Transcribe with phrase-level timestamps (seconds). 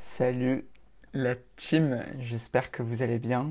[0.00, 0.64] Salut
[1.12, 3.50] la team, j'espère que vous allez bien.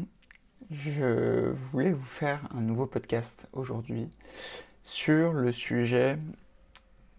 [0.71, 4.09] Je voulais vous faire un nouveau podcast aujourd'hui
[4.81, 6.17] sur le sujet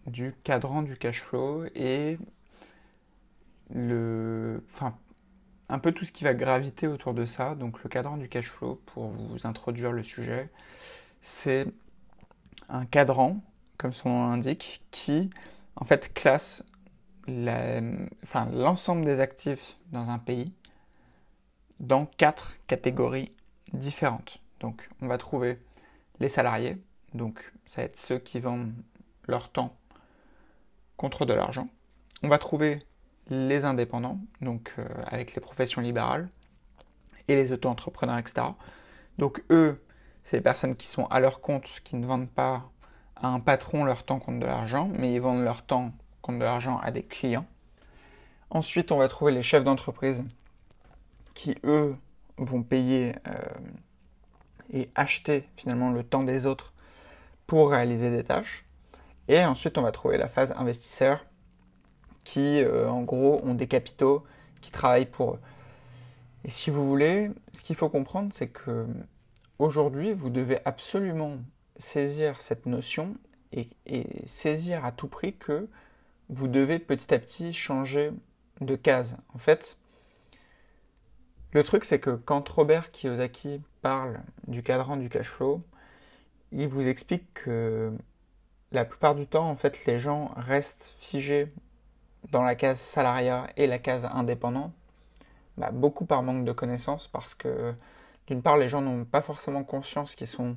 [0.07, 2.17] du cadran du cash flow et
[3.69, 4.97] le, enfin,
[5.69, 7.53] un peu tout ce qui va graviter autour de ça.
[7.53, 10.49] Donc le cadran du cash flow, pour vous introduire le sujet,
[11.21, 11.67] c'est
[12.67, 13.43] un cadran,
[13.77, 15.29] comme son nom l'indique, qui
[15.75, 16.63] en fait classe
[17.29, 20.53] l'ensemble des actifs dans un pays
[21.79, 23.31] dans quatre catégories
[23.73, 24.39] différentes.
[24.59, 25.59] Donc on va trouver
[26.19, 26.77] les salariés,
[27.13, 28.73] donc ça va être ceux qui vendent
[29.27, 29.75] leur temps
[30.97, 31.69] contre de l'argent.
[32.23, 32.79] On va trouver
[33.29, 36.29] les indépendants, donc euh, avec les professions libérales,
[37.29, 38.47] et les auto-entrepreneurs, etc.
[39.17, 39.81] Donc eux,
[40.23, 42.69] c'est les personnes qui sont à leur compte, qui ne vendent pas
[43.15, 45.93] à un patron leur temps contre de l'argent, mais ils vendent leur temps
[46.27, 47.47] de l'argent à des clients.
[48.49, 50.23] Ensuite, on va trouver les chefs d'entreprise
[51.33, 51.95] qui, eux,
[52.37, 53.33] vont payer euh,
[54.71, 56.73] et acheter finalement le temps des autres
[57.47, 58.65] pour réaliser des tâches.
[59.27, 61.25] Et ensuite, on va trouver la phase investisseur
[62.23, 64.23] qui, euh, en gros, ont des capitaux
[64.61, 65.39] qui travaillent pour eux.
[66.43, 68.87] Et si vous voulez, ce qu'il faut comprendre, c'est que
[69.57, 71.37] aujourd'hui, vous devez absolument
[71.77, 73.15] saisir cette notion
[73.51, 73.69] et
[74.25, 75.67] saisir à tout prix que
[76.29, 78.11] vous devez petit à petit changer
[78.61, 79.17] de case.
[79.33, 79.77] En fait,
[81.51, 85.63] le truc, c'est que quand Robert Kiyosaki parle du cadran du cash flow,
[86.51, 87.91] il vous explique que
[88.71, 91.47] la plupart du temps, en fait, les gens restent figés
[92.31, 94.71] dans la case salariat et la case indépendant,
[95.57, 97.73] bah, beaucoup par manque de connaissances, parce que
[98.27, 100.55] d'une part, les gens n'ont pas forcément conscience qu'ils sont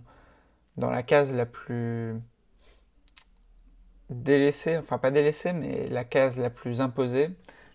[0.76, 2.14] dans la case la plus
[4.12, 7.30] délaissé, enfin pas délaissé, mais la case la plus imposée,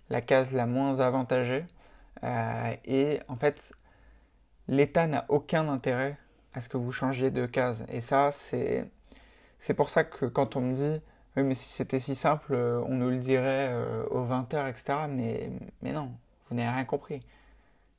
[0.10, 1.66] la case la moins avantagée.
[2.24, 3.74] Euh, et en fait,
[4.68, 6.18] l'État n'a aucun intérêt
[6.54, 7.86] à ce que vous changiez de case.
[7.90, 8.90] Et ça, c'est,
[9.60, 11.02] c'est pour ça que quand on me dit,
[11.36, 15.00] oui, mais si c'était si simple, on nous le dirait euh, aux 20h, etc.
[15.10, 16.12] Mais, mais non,
[16.50, 17.22] vous n'avez rien compris.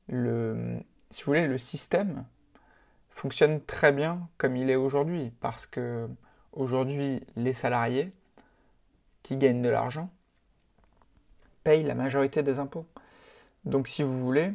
[0.09, 0.79] Le,
[1.11, 2.25] si vous voulez, le système
[3.09, 5.31] fonctionne très bien comme il est aujourd'hui.
[5.39, 6.09] Parce que
[6.51, 8.11] aujourd'hui, les salariés,
[9.23, 10.09] qui gagnent de l'argent
[11.63, 12.85] payent la majorité des impôts.
[13.65, 14.53] Donc si vous voulez,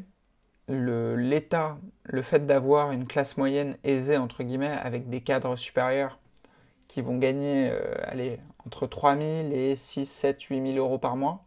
[0.68, 6.18] l'État, le, fait d'avoir une classe moyenne aisée, entre guillemets, avec des cadres supérieurs
[6.88, 11.16] qui vont gagner euh, allez, entre 3 000 et 6, 7, 8 000 euros par
[11.16, 11.44] mois.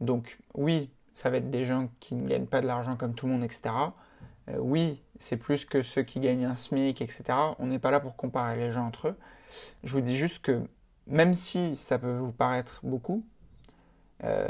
[0.00, 3.26] Donc oui, ça va être des gens qui ne gagnent pas de l'argent comme tout
[3.26, 3.74] le monde, etc.
[4.48, 7.24] Euh, oui, c'est plus que ceux qui gagnent un SMIC, etc.
[7.58, 9.18] On n'est pas là pour comparer les gens entre eux.
[9.84, 10.62] Je vous dis juste que
[11.06, 13.24] même si ça peut vous paraître beaucoup,
[14.22, 14.48] euh,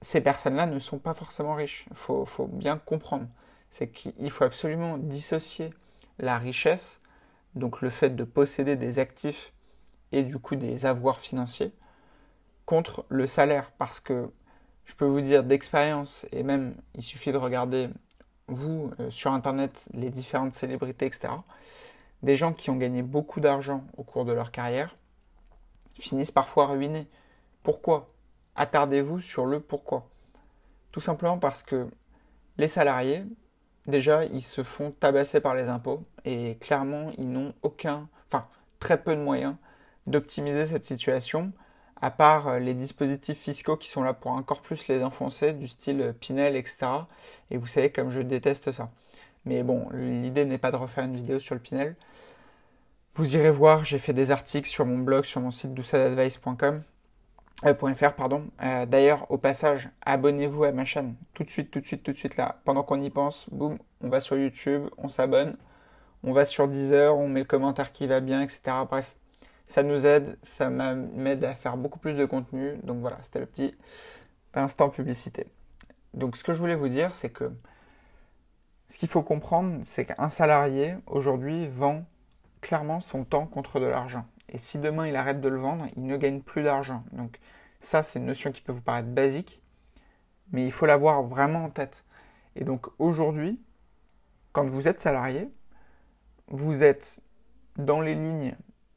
[0.00, 1.86] ces personnes-là ne sont pas forcément riches.
[1.90, 3.26] Il faut, bien comprendre.
[3.70, 5.70] C'est qu'il faut absolument dissocier
[6.18, 7.00] la richesse,
[7.54, 9.52] donc le fait de posséder des actifs
[10.12, 11.72] et du coup des avoirs financiers,
[12.64, 13.72] contre le salaire.
[13.78, 14.30] Parce que
[14.84, 17.88] je peux vous dire d'expérience, et même il suffit de regarder,
[18.48, 21.28] vous, euh, sur Internet, les différentes célébrités, etc.,
[22.22, 24.96] des gens qui ont gagné beaucoup d'argent au cours de leur carrière,
[26.02, 27.06] finissent parfois ruinés.
[27.62, 28.12] Pourquoi?
[28.54, 30.08] Attardez-vous sur le pourquoi.
[30.92, 31.88] Tout simplement parce que
[32.58, 33.24] les salariés,
[33.86, 38.46] déjà, ils se font tabasser par les impôts et clairement, ils n'ont aucun, enfin,
[38.80, 39.56] très peu de moyens
[40.06, 41.52] d'optimiser cette situation,
[42.00, 45.66] à part euh, les dispositifs fiscaux qui sont là pour encore plus les enfoncer, du
[45.68, 46.86] style Pinel, etc.
[47.50, 48.90] Et vous savez comme je déteste ça.
[49.44, 51.96] Mais bon, l'idée n'est pas de refaire une vidéo sur le Pinel.
[53.16, 56.82] Vous irez voir, j'ai fait des articles sur mon blog, sur mon site doussadadvice.com.
[57.64, 58.50] Euh, .fr, pardon.
[58.62, 61.14] Euh, d'ailleurs, au passage, abonnez-vous à ma chaîne.
[61.32, 62.60] Tout de suite, tout de suite, tout de suite là.
[62.66, 65.56] Pendant qu'on y pense, boum, on va sur YouTube, on s'abonne.
[66.24, 68.60] On va sur Deezer, on met le commentaire qui va bien, etc.
[68.86, 69.16] Bref,
[69.66, 72.76] ça nous aide, ça m'aide à faire beaucoup plus de contenu.
[72.82, 73.74] Donc voilà, c'était le petit
[74.52, 75.46] instant publicité.
[76.12, 77.50] Donc ce que je voulais vous dire, c'est que
[78.88, 82.04] ce qu'il faut comprendre, c'est qu'un salarié aujourd'hui vend
[82.66, 84.26] clairement son temps contre de l'argent.
[84.48, 87.04] Et si demain il arrête de le vendre, il ne gagne plus d'argent.
[87.12, 87.38] Donc
[87.78, 89.62] ça, c'est une notion qui peut vous paraître basique,
[90.50, 92.04] mais il faut l'avoir vraiment en tête.
[92.56, 93.60] Et donc aujourd'hui,
[94.50, 95.48] quand vous êtes salarié,
[96.48, 97.20] vous êtes
[97.76, 98.56] dans les lignes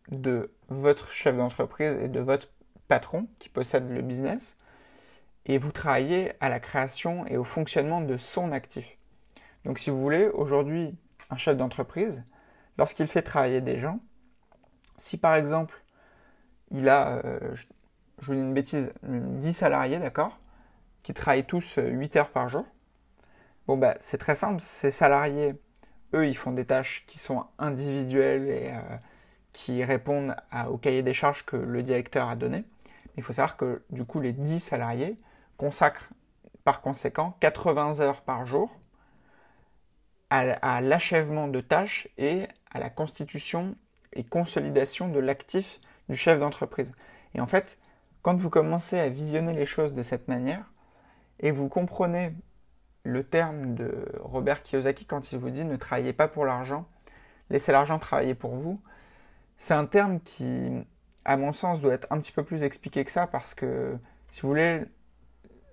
[0.10, 2.50] de votre chef d'entreprise et de votre
[2.88, 4.58] patron qui possède le business,
[5.46, 8.98] et vous travaillez à la création et au fonctionnement de son actif.
[9.64, 10.98] Donc si vous voulez, aujourd'hui,
[11.30, 12.24] un chef d'entreprise,
[12.80, 14.00] lorsqu'il fait travailler des gens,
[14.98, 15.84] si par exemple
[16.72, 17.68] il a, euh, je,
[18.20, 20.40] vous dis une bêtise, 10 salariés, d'accord
[21.04, 22.66] qui travaillent tous 8 heures par jour.
[23.68, 24.60] Bon, bah, c'est très simple.
[24.60, 25.56] Ces salariés,
[26.14, 28.74] eux, ils font des tâches qui sont individuelles et
[29.54, 30.36] qui répondent
[30.70, 32.66] au cahier des charges que le directeur a donné.
[33.16, 35.18] Il faut savoir que du coup, les 10 salariés
[35.58, 36.10] consacrent
[36.66, 38.80] par conséquent 80 heures par jour
[40.30, 43.76] à, l'achèvement de tâches et à la constitution
[44.14, 46.92] et consolidation de l'actif du chef d'entreprise.
[47.36, 47.78] Et en fait,
[48.22, 50.72] quand vous commencez à visionner les choses de cette manière,
[51.40, 52.34] et vous comprenez
[53.04, 56.86] le terme de Robert Kiyosaki quand il vous dit ne travaillez pas pour l'argent,
[57.50, 58.82] laissez l'argent travailler pour vous,
[59.58, 60.70] c'est un terme qui,
[61.26, 63.98] à mon sens, doit être un petit peu plus expliqué que ça parce que,
[64.30, 64.84] si vous voulez,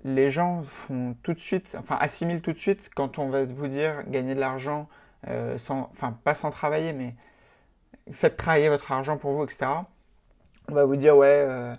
[0.04, 3.68] les gens font tout de suite, enfin assimilent tout de suite quand on va vous
[3.68, 4.88] dire gagner de l'argent,
[5.28, 7.14] euh, sans, enfin pas sans travailler, mais
[8.12, 9.66] faites travailler votre argent pour vous, etc.
[10.68, 11.74] On va vous dire ouais, euh,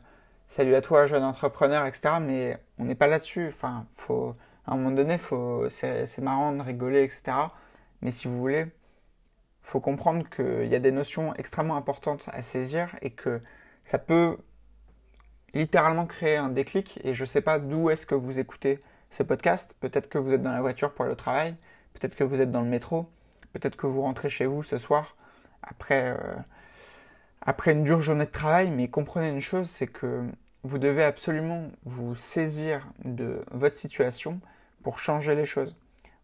[0.48, 2.16] salut à toi jeune entrepreneur, etc.
[2.22, 3.48] Mais on n'est pas là-dessus.
[3.50, 4.36] Enfin, faut
[4.66, 7.38] à un moment donné, faut, c'est, marrant de rigoler, etc.
[8.02, 8.68] Mais si vous voulez,
[9.62, 13.42] faut comprendre qu'il y a des notions extrêmement importantes à saisir et que
[13.84, 14.38] ça peut
[15.54, 18.80] littéralement créer un déclic et je ne sais pas d'où est-ce que vous écoutez
[19.10, 19.76] ce podcast.
[19.80, 21.56] Peut-être que vous êtes dans la voiture pour aller au travail,
[21.94, 23.10] peut-être que vous êtes dans le métro,
[23.58, 25.16] peut-être que vous rentrez chez vous ce soir
[25.64, 26.36] après, euh,
[27.42, 30.24] après une dure journée de travail, mais comprenez une chose, c'est que
[30.64, 34.40] vous devez absolument vous saisir de votre situation
[34.84, 35.76] pour changer les choses.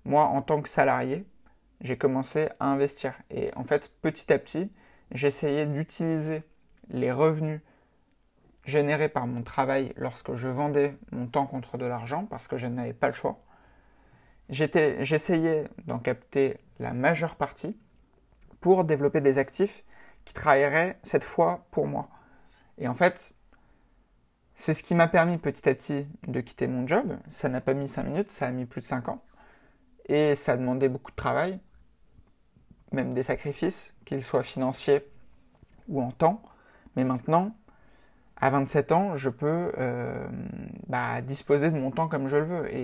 [0.06, 1.26] Moi, en tant que salarié,
[1.82, 3.14] j'ai commencé à investir.
[3.30, 4.72] Et en fait, petit à petit,
[5.12, 6.44] j'essayais d'utiliser
[6.90, 7.62] les revenus
[8.66, 12.68] généré par mon travail lorsque je vendais mon temps contre de l'argent parce que je
[12.68, 13.40] n'avais pas le choix.
[14.50, 17.78] J'essayais d'en capter la majeure partie
[18.60, 19.84] pour développer des actifs
[20.26, 22.10] qui travailleraient cette fois pour moi.
[22.78, 23.34] Et en fait,
[24.54, 27.18] c'est ce qui m'a permis petit à petit de quitter mon job.
[27.28, 29.24] Ça n'a pas mis 5 minutes, ça a mis plus de 5 ans.
[30.08, 31.60] Et ça a demandé beaucoup de travail,
[32.92, 35.06] même des sacrifices, qu'ils soient financiers
[35.88, 36.42] ou en temps.
[36.96, 37.56] Mais maintenant,
[38.36, 40.28] à 27 ans, je peux euh,
[40.88, 42.76] bah, disposer de mon temps comme je le veux.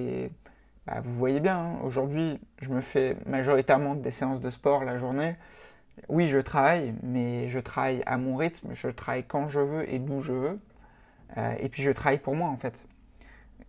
[0.89, 4.97] Bah, vous voyez bien, hein, aujourd'hui, je me fais majoritairement des séances de sport la
[4.97, 5.35] journée.
[6.07, 9.99] Oui, je travaille, mais je travaille à mon rythme, je travaille quand je veux et
[9.99, 10.59] d'où je veux.
[11.37, 12.87] Euh, et puis je travaille pour moi en fait.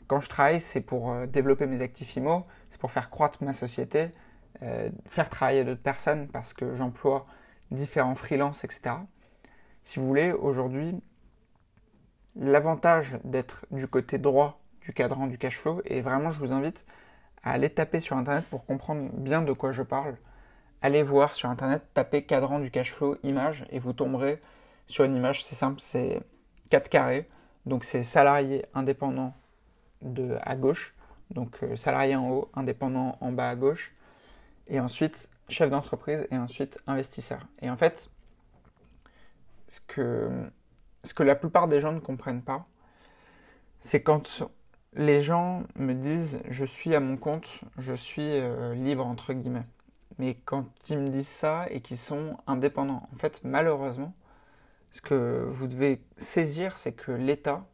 [0.06, 3.52] Quand je travaille, c'est pour euh, développer mes actifs IMO, c'est pour faire croître ma
[3.52, 4.10] société,
[5.06, 7.26] faire travailler d'autres personnes parce que j'emploie
[7.70, 8.96] différents freelances, etc.
[9.82, 11.00] Si vous voulez, aujourd'hui,
[12.36, 16.84] l'avantage d'être du côté droit du cadran du cash flow et vraiment je vous invite
[17.42, 20.16] à aller taper sur internet pour comprendre bien de quoi je parle.
[20.82, 24.40] Allez voir sur internet, tapez cadran du cash flow image et vous tomberez
[24.86, 26.20] sur une image, c'est simple, c'est
[26.70, 27.26] 4 carrés.
[27.66, 29.34] Donc c'est salarié indépendant
[30.02, 30.94] de à gauche,
[31.30, 33.92] donc euh, salarié en haut, indépendant en bas à gauche,
[34.66, 37.46] et ensuite chef d'entreprise et ensuite investisseur.
[37.60, 38.08] Et en fait,
[39.68, 40.50] ce que
[41.04, 42.66] ce que la plupart des gens ne comprennent pas,
[43.78, 44.44] c'est quand
[44.94, 47.48] les gens me disent je suis à mon compte,
[47.78, 49.66] je suis euh, libre entre guillemets.
[50.18, 54.14] Mais quand ils me disent ça et qu'ils sont indépendants, en fait malheureusement,
[54.90, 57.64] ce que vous devez saisir, c'est que l'État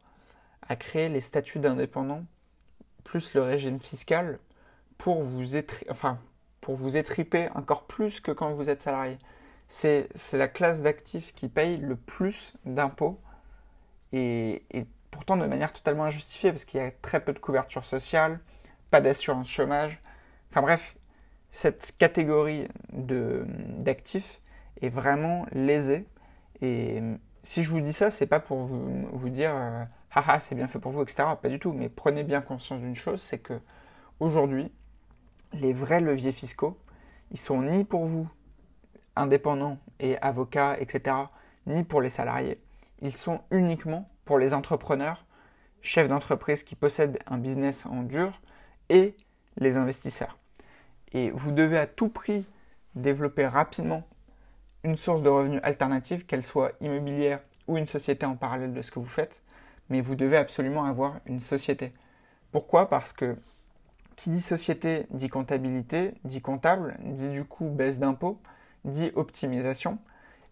[0.69, 2.25] a créé les statuts d'indépendants
[3.03, 4.39] plus le régime fiscal
[4.97, 5.55] pour vous,
[5.89, 6.19] enfin,
[6.61, 9.17] pour vous étriper encore plus que quand vous êtes salarié
[9.67, 13.19] c'est la classe d'actifs qui paye le plus d'impôts
[14.13, 14.63] et,
[15.11, 18.39] pourtant de manière totalement injustifiée parce qu'il y a très peu de couverture sociale,
[18.89, 19.99] pas d'assurance chômage.
[20.49, 20.95] Enfin bref,
[21.51, 24.41] cette catégorie d'actifs
[24.81, 26.05] est vraiment lésée.
[26.61, 27.01] Et
[27.43, 30.67] si je vous dis ça, c'est pas pour vous, vous dire euh, haha c'est bien
[30.67, 31.29] fait pour vous, etc.
[31.41, 31.71] Pas du tout.
[31.73, 33.59] Mais prenez bien conscience d'une chose, c'est que
[34.19, 34.71] aujourd'hui,
[35.53, 36.77] les vrais leviers fiscaux,
[37.31, 38.27] ils sont ni pour vous
[39.15, 41.15] indépendants et avocats, etc.,
[41.65, 42.61] ni pour les salariés.
[43.01, 45.25] Ils sont uniquement pour les entrepreneurs,
[45.81, 48.39] chefs d'entreprise qui possèdent un business en dur
[48.89, 49.15] et
[49.55, 50.37] les investisseurs.
[51.13, 52.45] Et vous devez à tout prix
[52.93, 54.03] développer rapidement
[54.83, 58.91] une source de revenus alternative, qu'elle soit immobilière ou une société en parallèle de ce
[58.91, 59.41] que vous faites,
[59.89, 61.93] mais vous devez absolument avoir une société.
[62.51, 62.89] Pourquoi?
[62.89, 63.37] Parce que
[64.17, 68.41] qui dit société dit comptabilité, dit comptable, dit du coup baisse d'impôts,
[68.83, 69.99] dit optimisation.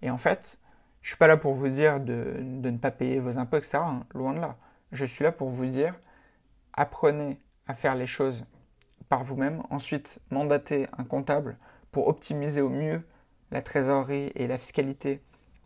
[0.01, 0.59] Et en fait,
[1.05, 3.77] je suis pas là pour vous dire de, ne pas payer vos impôts, etc.
[3.77, 4.57] Hein, loin de là.
[4.91, 5.93] Je suis là pour vous dire,
[6.73, 8.43] apprenez à faire les choses
[9.07, 9.61] par vous-même.
[9.69, 11.59] Ensuite, mandatez un comptable
[11.91, 13.03] pour optimiser au mieux
[13.51, 15.21] la trésorerie et la fiscalité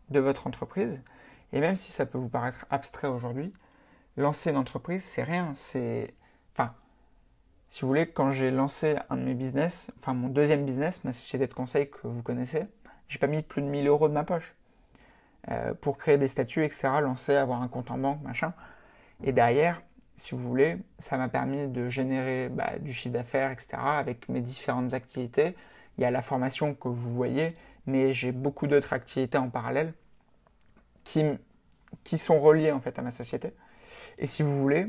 [0.10, 1.03] de votre entreprise.
[1.53, 3.53] Et même si ça peut vous paraître abstrait aujourd'hui,
[4.17, 5.53] lancer une entreprise, c'est rien.
[5.53, 6.15] C'est,
[6.51, 6.75] enfin,
[7.69, 11.13] Si vous voulez, quand j'ai lancé un de mes business, enfin mon deuxième business, ma
[11.13, 12.65] société de conseil que vous connaissez,
[13.08, 14.53] j'ai pas mis plus de 1000 euros de ma poche
[15.50, 18.53] euh, pour créer des statuts, etc., lancer, avoir un compte en banque, machin.
[19.24, 19.81] Et derrière,
[20.15, 24.41] si vous voulez, ça m'a permis de générer bah, du chiffre d'affaires, etc., avec mes
[24.41, 25.55] différentes activités.
[25.98, 27.55] Il y a la formation que vous voyez,
[27.86, 29.93] mais j'ai beaucoup d'autres activités en parallèle
[31.03, 31.25] qui,
[32.03, 33.53] qui sont reliées en fait à ma société.
[34.17, 34.88] Et si vous voulez,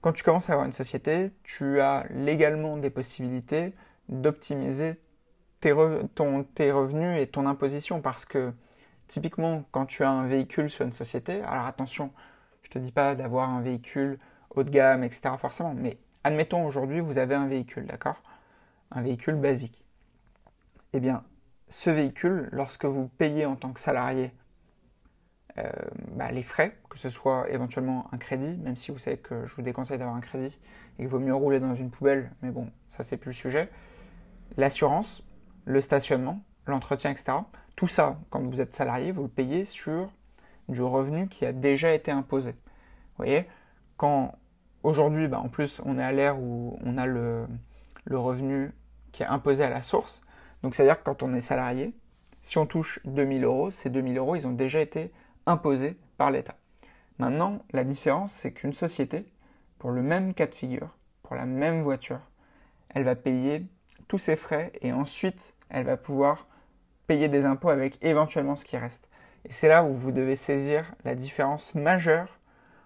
[0.00, 3.74] quand tu commences à avoir une société, tu as légalement des possibilités
[4.08, 5.00] d'optimiser
[5.60, 5.74] tes,
[6.54, 8.52] tes revenus et ton imposition parce que
[9.08, 12.12] typiquement quand tu as un véhicule sur une société, alors attention,
[12.62, 14.18] je te dis pas d'avoir un véhicule
[14.50, 15.34] haut de gamme, etc.
[15.38, 18.22] forcément, mais admettons aujourd'hui vous avez un véhicule, d'accord?
[18.90, 19.84] Un véhicule basique.
[20.92, 21.24] Eh bien,
[21.68, 24.32] ce véhicule, lorsque vous payez en tant que salarié
[25.58, 25.70] euh,
[26.12, 29.54] bah, les frais, que ce soit éventuellement un crédit, même si vous savez que je
[29.54, 30.58] vous déconseille d'avoir un crédit
[30.98, 33.70] et qu'il vaut mieux rouler dans une poubelle, mais bon, ça c'est plus le sujet.
[34.56, 35.22] L'assurance,
[35.66, 37.38] le stationnement, l'entretien, etc.
[37.78, 40.10] Tout ça, quand vous êtes salarié, vous le payez sur
[40.68, 42.50] du revenu qui a déjà été imposé.
[42.50, 43.46] Vous voyez,
[43.96, 44.34] quand
[44.82, 47.46] aujourd'hui, bah, en plus, on est à l'ère où on a le,
[48.04, 48.72] le revenu
[49.12, 50.22] qui est imposé à la source,
[50.64, 51.94] donc c'est-à-dire que quand on est salarié,
[52.40, 55.12] si on touche 2000 euros, ces 2000 euros, ils ont déjà été
[55.46, 56.56] imposé par l'État.
[57.20, 59.24] Maintenant, la différence, c'est qu'une société,
[59.78, 62.22] pour le même cas de figure, pour la même voiture,
[62.88, 63.64] elle va payer
[64.08, 66.47] tous ses frais et ensuite elle va pouvoir
[67.08, 69.08] payer des impôts avec éventuellement ce qui reste.
[69.44, 72.38] Et c'est là où vous devez saisir la différence majeure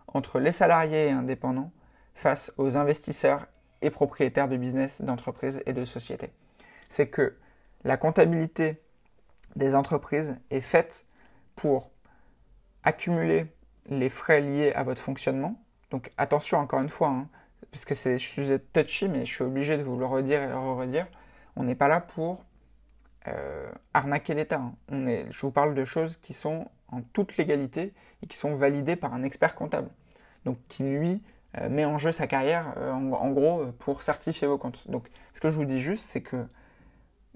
[0.07, 1.73] entre les salariés et indépendants
[2.14, 3.47] face aux investisseurs
[3.83, 6.31] et propriétaires de business, d'entreprises et de sociétés.
[6.88, 7.37] C'est que
[7.85, 8.81] la comptabilité
[9.57, 11.05] des entreprises est faite
[11.57, 11.91] pour
[12.85, 13.47] accumuler
[13.87, 15.61] les frais liés à votre fonctionnement.
[15.91, 17.29] Donc attention encore une fois, hein,
[17.73, 20.49] parce que c'est, je suis touchy, mais je suis obligé de vous le redire et
[20.49, 21.09] le redire.
[21.57, 22.45] On n'est pas là pour
[23.29, 24.61] euh, arnaquer l'État.
[24.61, 25.25] Hein.
[25.31, 29.14] Je vous parle de choses qui sont en toute légalité et qui sont validées par
[29.14, 29.88] un expert comptable.
[30.45, 31.23] Donc qui lui
[31.59, 34.88] euh, met en jeu sa carrière, euh, en, gros, pour certifier vos comptes.
[34.91, 36.47] Donc ce que je vous dis juste, c'est que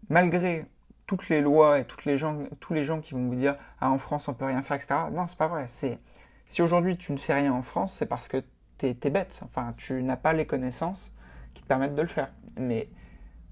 [0.08, 0.66] malgré
[1.06, 3.98] toutes les lois et les gens, tous les gens qui vont vous dire ah en
[3.98, 4.94] France on peut rien faire etc.
[5.12, 5.66] Non c'est pas vrai.
[5.68, 5.98] C'est
[6.46, 8.42] si aujourd'hui tu ne fais rien en France c'est parce que
[8.78, 9.40] tu bête.
[9.44, 11.12] Enfin tu n'as pas les connaissances
[11.54, 12.32] qui te permettent de le faire.
[12.58, 12.88] Mais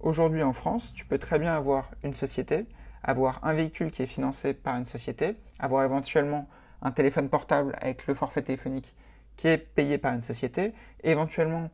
[0.05, 2.67] aujourd'hui en France tu peux très bien avoir une société,
[3.03, 6.49] avoir un véhicule qui est financé par une société, avoir éventuellement
[6.83, 8.95] un téléphone portable avec le forfait téléphonique
[9.37, 11.71] qui est payé par une société, éventuellement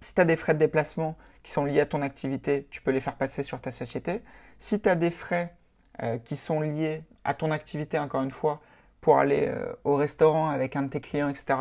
[0.00, 2.90] si tu as des frais de déplacement qui sont liés à ton activité, tu peux
[2.90, 4.22] les faire passer sur ta société.
[4.58, 5.54] Si tu as des frais
[6.02, 8.60] euh, qui sont liés à ton activité, encore une fois,
[9.02, 11.58] pour aller euh, au restaurant avec un de tes clients, etc.,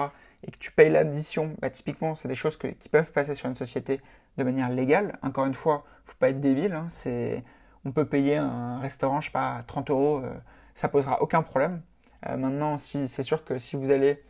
[0.48, 3.56] et que tu payes l'addition, bah, typiquement, c'est des choses qui peuvent passer sur une
[3.56, 4.00] société
[4.40, 5.20] de manière légale.
[5.22, 6.74] Encore une fois, faut pas être débile.
[6.74, 6.88] Hein,
[7.86, 10.34] on peut payer un restaurant, je sais pas, 30 euros, euh,
[10.74, 11.82] ça posera aucun problème.
[12.38, 14.24] maintenant, si, c'est sûr que si vous allez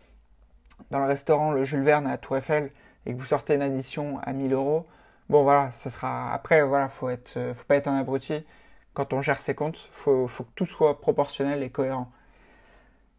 [0.92, 2.72] dans le restaurant Le Jules Verne à Tour Eiffel
[3.06, 4.86] et que vous sortez une addition à 1000 euros,
[5.30, 6.32] bon voilà, ça sera.
[6.34, 8.46] Après, voilà, faut être, euh, faut pas être un abruti.
[8.94, 12.12] Quand on gère ses comptes, faut, faut que tout soit proportionnel et cohérent.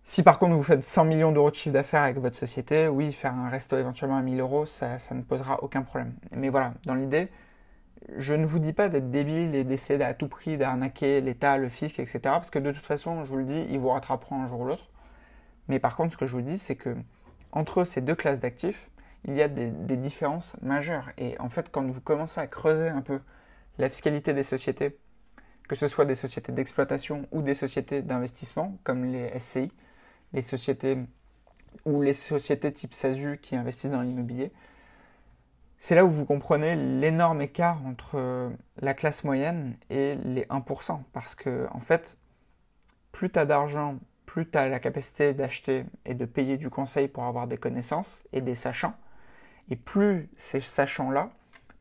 [0.02, 3.12] Si par contre vous faites 100 millions d'euros de chiffre d'affaires avec votre société, oui,
[3.12, 6.14] faire un resto éventuellement à 1000 euros, ça, ne posera aucun problème.
[6.32, 7.28] Mais voilà, dans l'idée,
[8.16, 11.68] je ne vous dis pas d'être débile et d'essayer à tout prix d'arnaquer l'État, le
[11.68, 12.20] fisc, etc.
[12.22, 14.64] Parce que de toute façon, je vous le dis, ils vous rattraperont un jour ou
[14.64, 14.88] l'autre.
[15.68, 16.96] Mais par contre, ce que je vous dis, c'est que
[17.52, 18.90] entre ces deux classes d'actifs,
[19.24, 21.10] il y a des, différences majeures.
[21.18, 23.20] Et en fait, quand vous commencez à creuser un peu
[23.78, 24.98] la fiscalité des sociétés,
[25.68, 29.70] que ce soit des sociétés d'exploitation ou des sociétés d'investissement, comme les SCI,
[30.32, 30.96] les sociétés
[31.84, 34.52] ou les sociétés type SASU qui investissent dans l'immobilier,
[35.78, 41.00] c'est là où vous comprenez l'énorme écart entre la classe moyenne et les 1%.
[41.12, 42.18] Parce que, en fait,
[43.12, 47.08] plus tu as d'argent, plus tu as la capacité d'acheter et de payer du conseil
[47.08, 48.94] pour avoir des connaissances et des sachants,
[49.70, 51.30] et plus ces sachants-là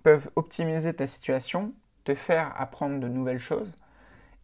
[0.03, 1.73] peuvent optimiser ta situation,
[2.05, 3.71] te faire apprendre de nouvelles choses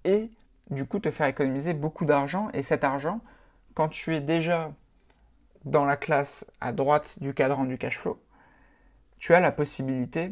[0.03, 0.31] et
[0.69, 2.50] du coup te faire économiser beaucoup d'argent.
[2.53, 3.21] Et cet argent,
[3.75, 4.74] quand tu es déjà
[5.65, 8.20] dans la classe à droite du cadran du cash flow,
[9.20, 10.32] tu as la possibilité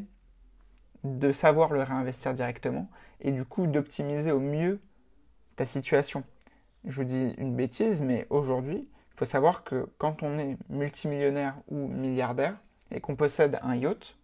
[1.04, 4.80] de savoir le réinvestir directement et du coup d'optimiser au mieux
[5.56, 6.24] ta situation.
[6.86, 11.56] Je vous dis une bêtise, mais aujourd'hui, il faut savoir que quand on est multimillionnaire
[11.70, 12.58] ou milliardaire,
[12.92, 14.16] et qu'on possède un yacht,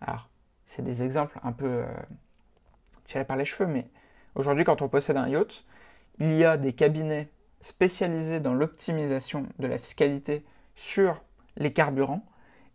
[0.00, 0.28] alors
[0.64, 1.86] c'est des exemples un peu euh,
[3.04, 3.88] tirés par les cheveux, mais
[4.34, 5.64] aujourd'hui quand on possède un yacht,
[6.18, 7.28] il y a des cabinets
[7.60, 10.44] spécialisés dans l'optimisation de la fiscalité
[10.74, 11.22] sur
[11.56, 12.24] les carburants,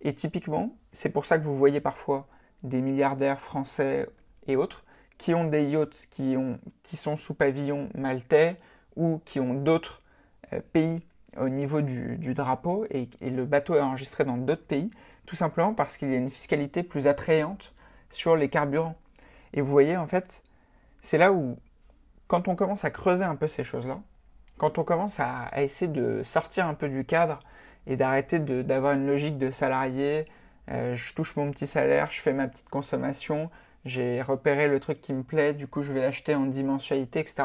[0.01, 2.27] et typiquement, c'est pour ça que vous voyez parfois
[2.63, 4.07] des milliardaires français
[4.47, 4.83] et autres
[5.17, 8.57] qui ont des yachts qui, ont, qui sont sous pavillon maltais
[8.95, 10.01] ou qui ont d'autres
[10.53, 11.01] euh, pays
[11.37, 14.89] au niveau du, drapeau et, le bateau est enregistré dans d'autres pays,
[15.25, 17.73] tout simplement parce qu'il y a une fiscalité plus attrayante
[18.09, 18.97] sur les carburants.
[19.53, 20.41] Et vous voyez, en fait,
[20.99, 21.57] c'est là où,
[22.27, 24.01] quand on commence à creuser un peu ces choses-là,
[24.61, 27.39] quand on commence à, essayer de sortir un peu du cadre
[27.87, 30.27] et d'arrêter d'avoir une logique de salarié,
[30.69, 33.49] euh, je touche mon petit salaire, je fais ma petite consommation,
[33.85, 37.43] j'ai repéré le truc qui me plaît, du coup je vais l'acheter en dimensualité, etc.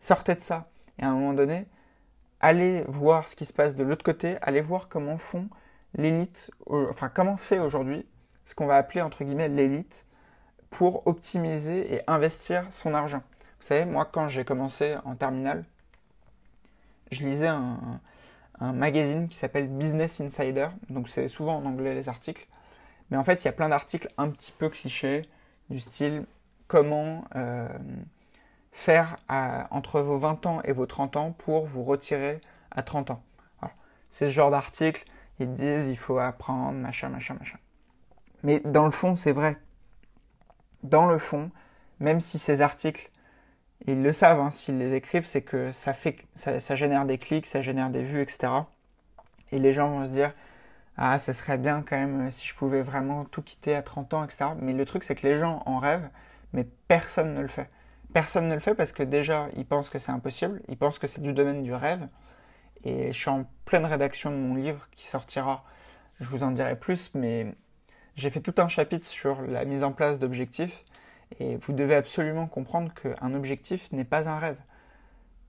[0.00, 0.70] Sortez de ça.
[0.98, 1.66] Et à un moment donné,
[2.40, 5.50] allez voir ce qui se passe de l'autre côté, allez voir comment font
[5.92, 8.06] l'élite, enfin comment fait aujourd'hui
[8.46, 10.06] ce qu'on va appeler entre guillemets l'élite
[10.70, 13.22] pour optimiser et investir son argent.
[13.60, 15.66] Vous savez, moi quand j'ai commencé en terminale,
[17.10, 18.00] je lisais un,
[18.60, 22.46] magazine qui s'appelle Business Insider, donc c'est souvent en anglais les articles,
[23.10, 25.28] mais en fait il y a plein d'articles un petit peu clichés
[25.68, 26.24] du style
[26.66, 27.68] comment euh,
[28.72, 29.18] faire
[29.70, 33.22] entre vos 20 ans et vos 30 ans pour vous retirer à 30 ans?
[34.08, 35.04] C'est ce genre d'articles,
[35.38, 37.58] ils disent il faut apprendre, machin, machin, machin.
[38.42, 39.58] Mais dans le fond, c'est vrai.
[40.82, 41.50] Dans le fond,
[42.00, 43.10] même si ces articles,
[43.86, 47.46] ils le savent, hein, s'ils les écrivent, c'est que ça, fait, ça, génère des clics,
[47.46, 48.48] ça génère des vues, etc.
[49.52, 50.32] Et les gens vont se dire,
[50.96, 54.14] ah, ce serait bien quand même euh, si je pouvais vraiment tout quitter à 30
[54.14, 54.46] ans, etc.
[54.58, 56.08] Mais le truc, c'est que les gens en rêvent,
[56.52, 57.70] mais personne ne le fait.
[58.14, 61.06] Personne ne le fait parce que déjà, ils pensent que c'est impossible, ils pensent que
[61.06, 62.08] c'est du domaine du rêve.
[62.84, 65.64] Et je suis en pleine rédaction de mon livre qui sortira,
[66.20, 67.54] je vous en dirai plus, mais
[68.16, 70.84] j'ai fait tout un chapitre sur la mise en place d'objectifs.
[71.38, 74.58] Et vous devez absolument comprendre qu'un objectif n'est pas un rêve.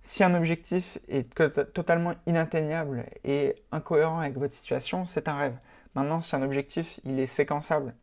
[0.01, 1.33] Si un objectif est
[1.73, 5.57] totalement inatteignable et incohérent avec votre situation, c'est un rêve.
[5.95, 7.93] Maintenant, si un objectif il est séquençable,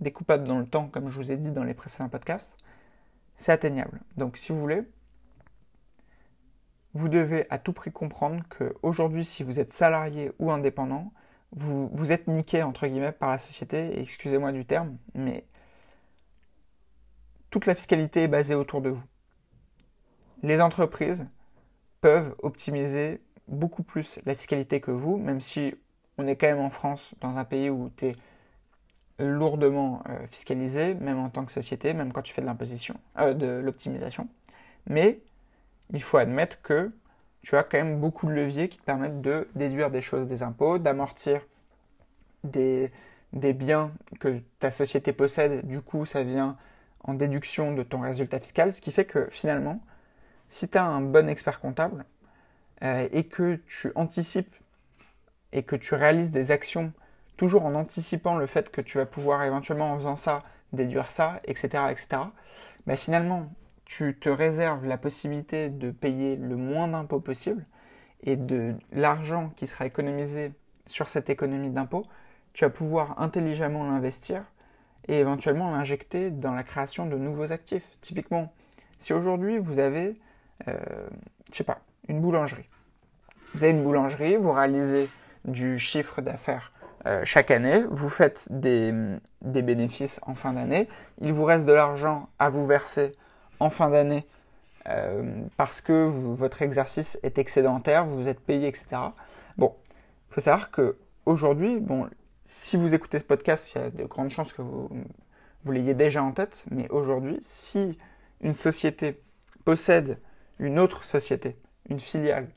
[0.00, 2.56] découpable dans le temps, comme je vous ai dit dans les précédents podcasts,
[3.36, 4.00] c'est atteignable.
[4.16, 4.82] Donc, si vous voulez,
[6.94, 11.12] vous devez à tout prix comprendre qu'aujourd'hui, si vous êtes salarié ou indépendant,
[11.54, 15.44] vous, êtes niqué entre guillemets par la société, excusez-moi du terme, mais
[17.52, 19.02] toute la fiscalité est basée autour de vous.
[20.42, 21.28] Les entreprises
[22.00, 25.74] peuvent optimiser beaucoup plus la fiscalité que vous, même si
[26.16, 28.16] on est quand même en France, dans un pays où tu es
[29.18, 33.34] lourdement euh, fiscalisé, même en tant que société, même quand tu fais de l'imposition, euh,
[33.34, 34.28] de l'optimisation.
[34.86, 35.20] Mais
[35.92, 36.90] il faut admettre que
[37.42, 40.42] tu as quand même beaucoup de leviers qui te permettent de déduire des choses des
[40.42, 41.42] impôts, d'amortir
[42.44, 42.90] des,
[43.34, 46.56] des biens que ta société possède, du coup ça vient
[47.04, 49.80] en déduction de ton résultat fiscal, ce qui fait que finalement,
[50.48, 52.04] si tu as un bon expert comptable
[52.82, 54.54] euh, et que tu anticipes
[55.52, 56.92] et que tu réalises des actions
[57.36, 61.40] toujours en anticipant le fait que tu vas pouvoir éventuellement en faisant ça déduire ça,
[61.44, 62.22] etc., etc.,
[62.86, 63.52] bah finalement,
[63.84, 67.66] tu te réserves la possibilité de payer le moins d'impôts possible
[68.22, 70.52] et de l'argent qui sera économisé
[70.86, 72.04] sur cette économie d'impôts,
[72.52, 74.44] tu vas pouvoir intelligemment l'investir
[75.08, 77.84] et éventuellement l'injecter dans la création de nouveaux actifs.
[78.00, 78.52] Typiquement,
[78.98, 80.16] si aujourd'hui vous avez
[80.68, 80.74] euh,
[81.50, 82.68] je sais pas, une boulangerie.
[83.54, 85.08] Vous avez une boulangerie, vous réalisez
[85.44, 86.72] du chiffre d'affaires
[87.06, 88.92] euh, chaque année, vous faites des,
[89.40, 90.88] bénéfices en fin d'année,
[91.20, 93.12] il vous reste de l'argent à vous verser
[93.58, 94.24] en fin d'année
[94.88, 98.86] euh, parce que votre exercice est excédentaire, vous êtes payé, etc.
[99.58, 99.74] Bon,
[100.30, 102.08] il faut savoir que aujourd'hui, bon,
[102.44, 104.90] si vous écoutez ce podcast, il y a de grandes chances que vous,
[105.64, 107.98] vous l'ayez déjà en tête, mais aujourd'hui, si
[108.40, 109.20] une société
[109.64, 110.18] possède
[110.58, 111.56] une autre société,
[111.88, 112.48] une filiale,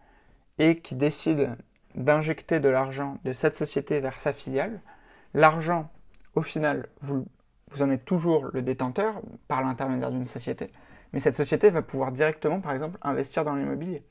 [0.58, 1.56] et qui décide
[1.96, 4.82] d'injecter de l'argent de cette société vers sa filiale,
[5.34, 5.90] l'argent,
[6.34, 7.26] au final, vous,
[7.70, 10.72] vous en êtes toujours le détenteur par l'intermédiaire d'une société,
[11.14, 14.04] mais cette société va pouvoir directement, par exemple, investir dans l'immobilier.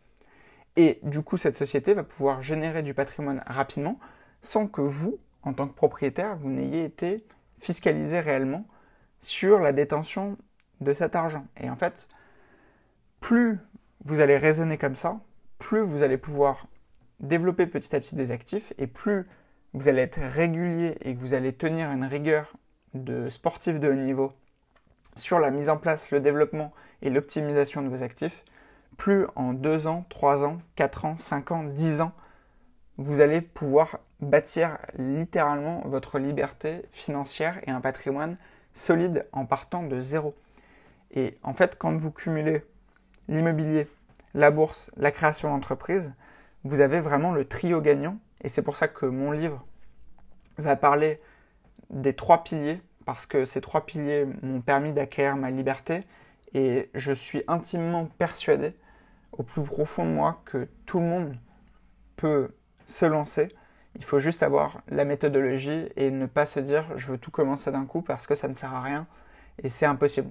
[0.76, 3.98] Et du coup, cette société va pouvoir générer du patrimoine rapidement
[4.40, 7.24] sans que vous, en tant que propriétaire, vous n'ayez été
[7.60, 8.66] fiscalisé réellement
[9.18, 10.36] sur la détention
[10.80, 11.46] de cet argent.
[11.60, 12.08] Et en fait,
[13.20, 13.58] plus
[14.04, 15.20] vous allez raisonner comme ça,
[15.58, 16.66] plus vous allez pouvoir
[17.20, 19.26] développer petit à petit des actifs et plus
[19.72, 22.52] vous allez être régulier et que vous allez tenir une rigueur
[22.92, 24.32] de sportif de haut niveau
[25.16, 28.44] sur la mise en place, le développement et l'optimisation de vos actifs,
[28.96, 32.12] plus en 2 ans, 3 ans, 4 ans, 5 ans, 10 ans,
[32.96, 38.36] vous allez pouvoir bâtir littéralement votre liberté financière et un patrimoine
[38.72, 40.34] solide en partant de zéro.
[41.12, 42.64] Et en fait, quand vous cumulez
[43.28, 43.88] l'immobilier,
[44.34, 46.14] la bourse, la création d'entreprise,
[46.64, 48.18] vous avez vraiment le trio gagnant.
[48.42, 49.64] Et c'est pour ça que mon livre
[50.58, 51.20] va parler
[51.90, 56.04] des trois piliers parce que ces trois piliers m'ont permis d'acquérir ma liberté
[56.54, 58.74] et je suis intimement persuadé
[59.32, 61.36] au plus profond de moi que tout le monde
[62.16, 62.54] peut
[62.86, 63.54] se lancer.
[63.96, 67.70] Il faut juste avoir la méthodologie et ne pas se dire je veux tout commencer
[67.70, 69.06] d'un coup parce que ça ne sert à rien
[69.62, 70.30] et c'est impossible.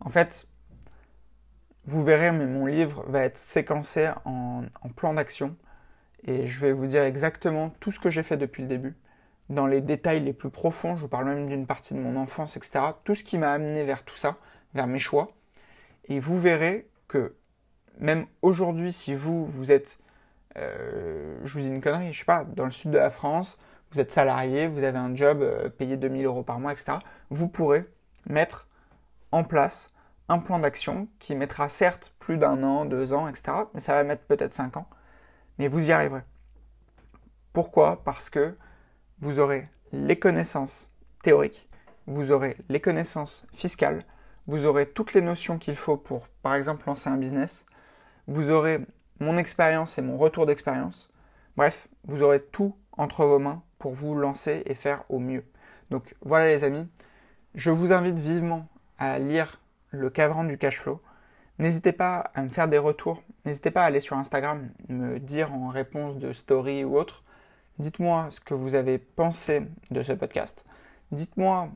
[0.00, 0.46] En fait,
[1.84, 4.64] vous verrez, mais mon livre va être séquencé en,
[4.96, 5.56] plan d'action
[6.24, 8.96] et je vais vous dire exactement tout ce que j'ai fait depuis le début
[9.48, 12.56] dans les détails les plus profonds, je vous parle même d'une partie de mon enfance,
[12.56, 12.80] etc.
[13.04, 14.36] Tout ce qui m'a amené vers tout ça,
[14.74, 15.32] vers mes choix.
[16.04, 17.34] Et vous verrez que
[17.98, 19.98] même aujourd'hui, si vous, vous êtes,
[20.56, 23.58] euh, je vous dis une connerie, je sais pas, dans le sud de la France,
[23.92, 26.98] vous êtes salarié, vous avez un job euh, payé 2000 euros par mois, etc.,
[27.30, 27.86] vous pourrez
[28.26, 28.68] mettre
[29.32, 29.92] en place
[30.28, 34.04] un plan d'action qui mettra certes plus d'un an, deux ans, etc., mais ça va
[34.04, 34.88] mettre peut-être cinq ans,
[35.58, 36.22] mais vous y arriverez.
[37.52, 38.04] Pourquoi?
[38.04, 38.56] Parce que
[39.20, 41.68] vous aurez les connaissances théoriques,
[42.06, 44.04] vous aurez les connaissances fiscales,
[44.46, 47.64] vous aurez toutes les notions qu'il faut pour, par exemple, lancer un business,
[48.26, 48.80] vous aurez
[49.20, 51.10] mon expérience et mon retour d'expérience.
[51.56, 55.44] Bref, vous aurez tout entre vos mains pour vous lancer et faire au mieux.
[55.90, 56.86] Donc voilà les amis,
[57.54, 61.00] je vous invite vivement à lire le cadran du cash flow.
[61.58, 65.52] N'hésitez pas à me faire des retours, n'hésitez pas à aller sur Instagram, me dire
[65.52, 67.24] en réponse de story ou autre
[67.78, 70.64] Dites-moi ce que vous avez pensé de ce podcast.
[71.12, 71.68] Dites-moi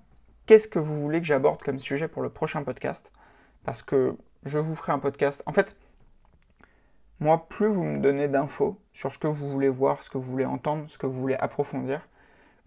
[0.47, 3.13] qu'est-ce que vous voulez que j'aborde comme sujet pour le prochain podcast.
[3.65, 5.45] Parce que je vous ferai un podcast.
[5.47, 5.77] En fait,
[7.23, 10.29] moi, plus vous me donnez d'infos sur ce que vous voulez voir, ce que vous
[10.29, 12.09] voulez entendre, ce que vous voulez approfondir,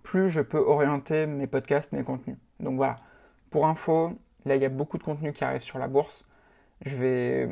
[0.01, 2.37] plus je peux orienter mes podcasts, mes contenus.
[2.61, 2.95] Donc voilà.
[3.49, 4.13] Pour info,
[4.45, 6.23] là, il y a beaucoup de contenus qui arrivent sur la bourse.
[6.85, 7.49] Je vais.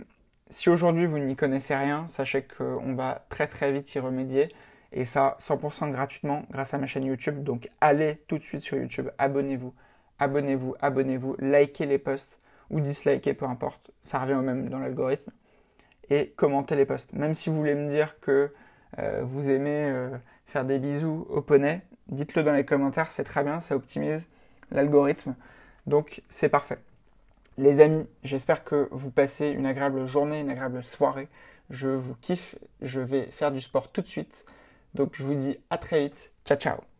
[0.50, 4.48] Si aujourd'hui vous n'y connaissez rien, sachez qu'on va très très vite y remédier
[4.94, 7.44] et ça 100% gratuitement grâce à ma chaîne YouTube.
[7.44, 9.74] Donc allez tout de suite sur YouTube, abonnez-vous,
[10.20, 12.40] abonnez-vous, abonnez-vous, likez les posts
[12.70, 15.32] ou dislikez, peu importe, ça revient au même dans l'algorithme.
[16.10, 17.14] Et commentez les posts.
[17.14, 18.54] Même si vous voulez me dire que
[19.00, 20.10] euh, vous aimez euh,
[20.46, 24.30] faire des bisous au poney, dites-le dans les commentaires, c'est très bien, ça optimise
[24.72, 25.36] l'algorithme.
[25.88, 26.80] Donc c'est parfait.
[27.58, 31.30] Les amis, j'espère que vous passez une agréable journée, une agréable soirée.
[31.70, 34.46] Je vous kiffe, je vais faire du sport tout de suite.
[34.94, 36.32] Donc je vous dis à très vite.
[36.46, 36.93] Ciao ciao